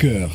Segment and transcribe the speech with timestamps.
[0.00, 0.30] coeur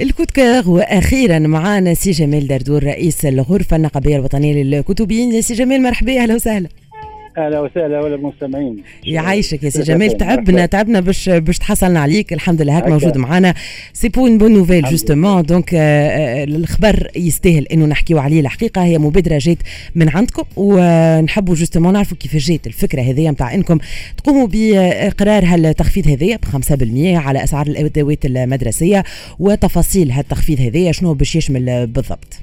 [0.00, 5.42] ال coup de coeur وأخيرا معانا سي جمال دردور رئيس الغرفة النقابية الوطنية للكتبيين.
[5.42, 6.68] سي جمال مرحبا أهلا وسهلا.
[7.38, 10.16] أهلا وسهلا ولا المستمعين يعيشك يا سي جمال.
[10.16, 12.32] تعبنا تعبنا باش باش تحصلنا عليك.
[12.32, 13.54] الحمد لله هاك موجود معنا
[13.92, 18.40] c'est pour une bonne nouvelle justement donc الخبر يستاهل إنه نحكيو عليه.
[18.40, 19.58] الحقيقة هي مبادرة جات
[19.94, 23.78] من عندكم ونحبوا justement نعرفوا كيف جات الفكرة هذه نتاع إنكم
[24.16, 29.04] تقوموا بإقرار هالتخفيض هذايا ب 5% على أسعار الأدوات المدرسية
[29.38, 32.40] وتفاصيل هالتخفيض هذايا شنو باش يشمل بالضبط.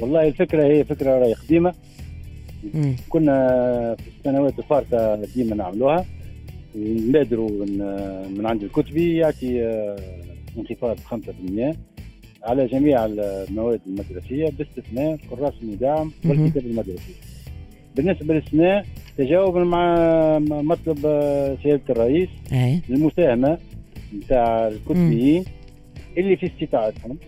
[0.00, 1.34] والله الفكرة هي فكرة راهي
[3.08, 6.06] كنا في السنوات الفارطة ديما نعملوها.
[6.76, 7.50] نبادروا
[8.28, 9.96] من عند الكتبي يعطي آه،
[10.58, 11.76] انخفاض 5%
[12.44, 17.14] على جميع المواد المدرسية باستثناء كراس المدعم والكتاب المدرسي.
[17.96, 18.84] بالنسبة للسنة
[19.18, 22.28] تجاوبا مع مطلب آه، سيادة الرئيس
[22.90, 23.58] المساهمة
[24.16, 25.44] نتاع الكتبيين
[26.18, 27.18] اللي في استطاعتهم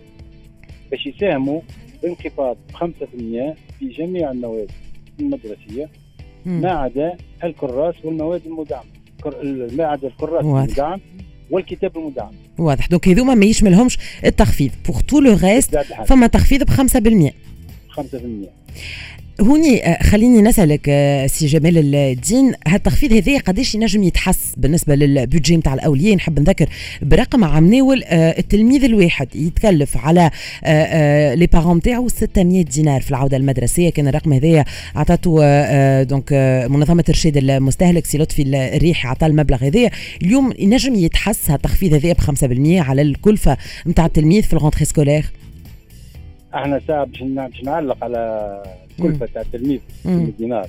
[0.91, 1.61] باش يساهموا
[2.03, 4.71] بانخفاض 5% في جميع المواد.
[5.19, 5.89] المدرسية
[6.45, 8.83] ما عدا الكراس والمواد المدعمة.
[9.77, 11.01] ما عدا الكراس المدعم
[11.51, 12.31] والكتاب المدعم.
[12.57, 12.87] واضح.
[12.87, 14.71] donc هذوما ما يشملهمش التخفيض.
[14.87, 17.33] pour tout le reste فما تخفيض ب 5%
[17.89, 18.49] 5%
[19.41, 25.11] هوني آه، خليني نسألك آه، سي جمال الدين هالتخفيض هذا قداش ينجم يتحس بالنسبة لل
[25.11, 26.69] budget نتاع الأولياء؟ نحب نذكر
[27.01, 30.31] برقم عام ناول آه، التلميذ الواحد يتكلف على
[31.35, 33.89] les parents نتاعو 600 دينار في العودة المدرسية.
[33.89, 35.33] كان الرقم هذايا عطاته
[36.03, 36.33] donc
[36.69, 38.41] منظمة إرشاد المستهلك سي لطفي
[38.75, 39.91] الريحي عطى المبلغ هذايا.
[40.21, 45.25] اليوم ينجم يتحس هالتخفيض هذايا ب 5% على الكلفة نتاع التلميذ في ال rentrée scolaire؟
[46.55, 48.63] إحنا ساعه باش نعلق على
[49.01, 49.79] كلفه تاع التلميذ
[50.37, 50.67] دينار.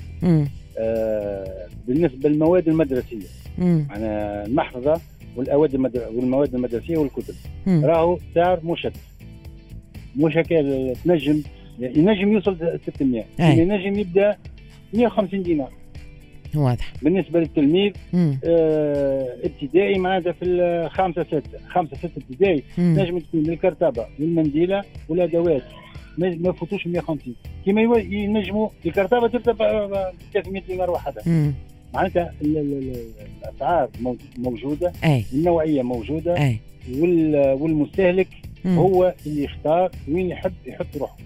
[0.77, 3.27] آه بالنسبة للمواد المدرسية.
[3.57, 5.01] معناها المحفظة
[5.35, 6.01] والأواد المدر...
[6.15, 7.33] والمواد المدرسية والكتب.
[7.67, 8.93] راهو سعر مشت
[10.17, 11.41] مش هكا تنجم
[11.79, 14.37] ينجم يوصل 600 ينجم يبدأ
[14.93, 15.71] 150 دينار.
[16.57, 16.93] واضح.
[17.01, 17.91] بالنسبة للتلميذ
[18.43, 21.59] آه ابتدائي معناتها في الخامسه ستة.
[21.69, 25.63] خامسه ستة ابتدائي نجم تكون الكرتبة والمنديله والادوات
[26.17, 27.35] ما يفوتوش 150
[27.65, 29.93] كما ينجموا الكرتبة تبدا ب
[30.33, 31.53] 300 دينار وحدها
[31.93, 33.89] معناتها الأسعار
[34.37, 35.25] موجودة أي.
[35.33, 36.59] النوعية موجودة أي.
[37.59, 38.27] والمستهلك
[38.65, 38.77] مم.
[38.77, 41.17] هو اللي يختار وين يحب يحط روحه.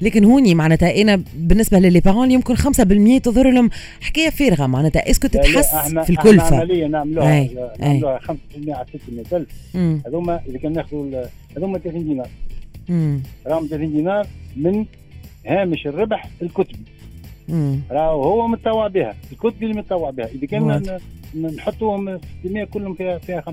[0.00, 5.10] لكن هوني معناتها أنا بالنسبة للي بارون يمكن 5% تظهر لهم حكاية فارغة معناتها.
[5.10, 5.74] اسكو تتحس
[6.04, 7.48] في الكلفة؟ إحنا عملية نعملوها
[7.80, 8.32] نعملوها 5%
[8.68, 9.46] على 600000
[10.06, 11.24] هذوما اذا كان ناخذوا
[11.56, 12.28] هذوما 30 دينار.
[13.46, 14.84] راهم 30 دينار من
[15.46, 16.78] هامش الربح الكتبي
[17.90, 20.26] راهو هو متطوع بها الكتبي اللي متطوع بها.
[20.26, 20.98] إذا كان
[21.56, 23.44] نحطوهم 600 كلهم فيها فيها 5%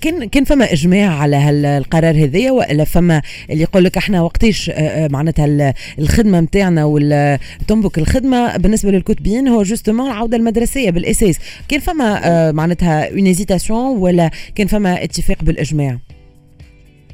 [0.00, 4.72] كان كان فما إجماع على هالقرار هذايا ولا فما اللي يقول لك إحنا وقتاش آه،
[4.74, 11.38] آه، معناتها الخدمة نتاعنا ولا تنبك الخدمة بالنسبة للكتبيين هو justement العودة المدرسية بالأساس.
[11.68, 15.98] كان فما آه، معناتها une hésitation ولا كان فما اتفاق بالإجماع؟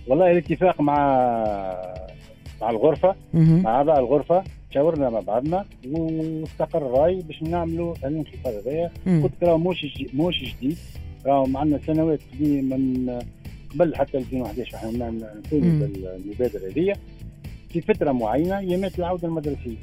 [0.06, 0.96] والله الاتفاق مع
[2.62, 9.32] مع الغرفة مع اعضاء الغرفة تشاورنا مع بعضنا واستقر الرأي باش نعملوا الانخفاض هذايا قلت
[9.42, 10.78] راه موش موش جديد.
[11.26, 13.10] راهو معنا سنوات من
[13.70, 16.92] قبل حتى 2011 إحنا نقوموا بالمبادره هذه.
[17.70, 19.76] في فترة معينة يمات العودة المدرسية.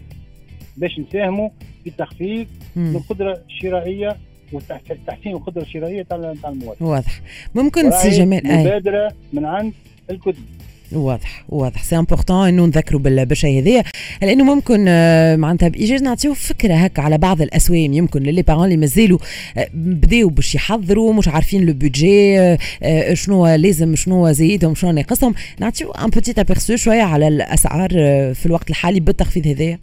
[0.77, 1.49] باش نساهموا
[1.83, 2.47] في تخفيض
[2.77, 4.17] القدرة الشرائية
[4.53, 7.21] وتحسين القدرة الشرائية تاع المواطن واضح.
[7.55, 9.73] ممكن سي جمال مبادرة من عند
[10.09, 10.43] الكتب.
[10.91, 11.83] واضح واضح.
[11.83, 13.83] c'est important إنه نذكروا بالشيء هذايا
[14.21, 17.93] لأنه ممكن آه، معناتها بإيجاز نعطيو فكرة هكا على بعض الأسوام.
[17.93, 19.19] يمكن ل les parents اللي مازالوا
[19.57, 22.39] آه، بداوا باش يحضروا مش عارفين le budget
[22.83, 25.33] آه، شنو لازم شنو زايدهم شنو ناقصهم.
[25.59, 27.89] نعطيو un petit aperçu شوية على الأسعار
[28.33, 29.79] في الوقت الحالي بالتخفيض هذايا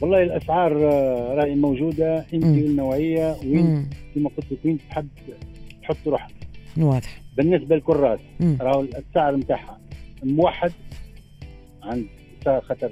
[0.00, 0.72] والله الأسعار
[1.38, 2.26] راهي موجودة.
[2.34, 5.08] انت والنوعيه وين؟ كما قلت لك وين تحب
[5.82, 6.43] تحط روحك؟
[6.78, 8.20] واضح؟ بالنسبة للكراس
[8.60, 9.80] راهو السعر نتاعها
[10.22, 10.72] موحد
[11.82, 12.06] عند
[12.44, 12.90] خاطر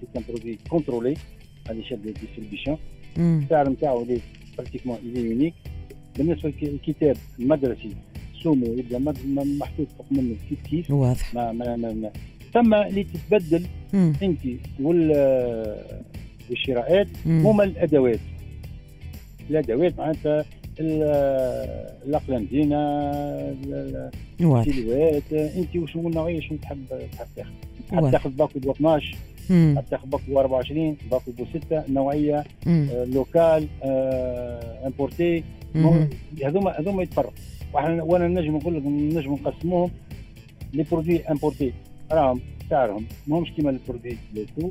[0.00, 1.14] سي ان برودوي كونترولي
[1.70, 2.78] هذه شاد ديستريبيسيون
[3.18, 4.20] السعر نتاعو اللي
[4.58, 5.54] براتيكمون اللي يونيك
[6.18, 7.90] بالنسبة للكتاب المدرسي
[8.42, 8.98] سومو يبدأ
[9.34, 11.34] محطوط فوق منه كيف كيف واضح.
[11.34, 12.10] ما ما ما, ما.
[12.54, 14.40] ثم اللي تتبدل انت
[14.80, 15.10] وال
[16.50, 18.20] والشراءات هما الأدوات.
[19.50, 20.44] الأدوات معناتها
[20.80, 23.00] الاقلام دينا
[24.40, 27.50] الستيلوات انت وش هو النوعيه شنو تحب تحب تاخذ؟
[27.90, 29.16] تحب تاخذ باكو بو 12
[29.48, 35.44] تحب تاخذ باكو بو 24 باكو بو 6 نوعية آه locale آه importée.
[36.44, 37.32] هذوما هذوما يتفرقوا.
[37.74, 39.90] وأنا نجم نقول لك نجم نقسموهم
[40.74, 41.72] les produits importés.
[42.12, 42.40] راهم
[42.70, 44.70] سعرهم ماهمش كيما ال produit لوتو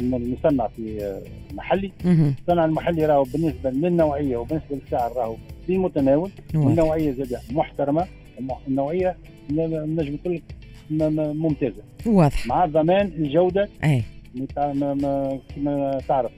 [0.00, 1.14] المصنع في
[1.54, 1.92] محلي.
[2.04, 8.06] المصنع المحلي راهو بالنسبة للنوعيه وبالنسبة للسعر راهو في المتناول والنوعيه زاد محترمة
[8.68, 9.16] النوعيه
[9.50, 10.42] نجم نقول لك
[11.36, 11.82] ممتازة.
[12.06, 12.46] واضح.
[12.46, 14.02] مع ضمان الجودة أي.
[15.56, 16.30] كما تعرف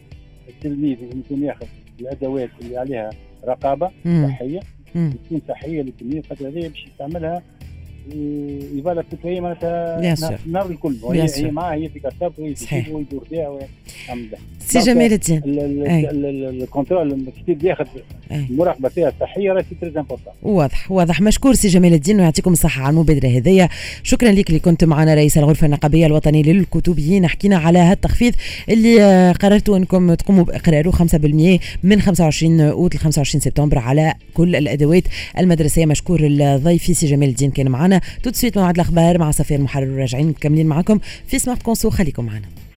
[0.48, 1.66] التلميذ يمكن ياخذ
[2.00, 3.10] الأدوات اللي عليها
[3.44, 3.90] رقابة
[4.28, 4.60] صحية
[4.94, 7.42] تكون صحية للتلميذ خاطر هذه باش يستعملها
[8.74, 10.96] يبالغ هي معناتها نهار الكل.
[11.02, 14.26] وهي هي معاه هي في كتاب وهي في ويدور فيها ويعمل
[14.58, 15.42] سي جمال الدين.
[15.46, 17.84] ال contrôle كثير ياخذ
[18.30, 21.20] المراقبة فيها الصحية راهي très important واضح واضح.
[21.20, 23.68] مشكور سي جمال الدين ويعطيكم الصحة على المبادرة هذيا.
[24.02, 27.26] شكرا لك اللي كنت معنا رئيس الغرفة النقابية الوطنيه للكتبيين.
[27.26, 28.34] حكينا على هذا التخفيض
[28.68, 35.04] اللي قررتوا أنكم تقوموا بإقراره 5% من 25 أوت ل 25 سبتمبر على كل الأدوات
[35.38, 35.86] المدرسية.
[35.86, 38.00] مشكور الضيف سي جمال الدين كان معنا.
[38.22, 42.24] tout de suite موعد الأخبار مع صفير المحرر وراجعين مكملين معكم في Smart Conso خليكم
[42.24, 42.60] معنا.